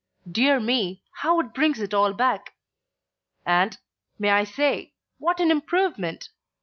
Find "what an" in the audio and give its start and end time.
5.19-5.51